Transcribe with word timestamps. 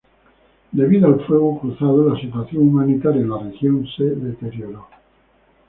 Debido 0.71 1.09
al 1.09 1.23
fuego 1.27 1.59
cruzado, 1.59 2.09
la 2.11 2.19
situación 2.19 2.69
humanitaria 2.69 3.21
en 3.21 3.29
la 3.29 3.37
región 3.37 3.85
se 3.95 4.05
deterioró. 4.05 4.87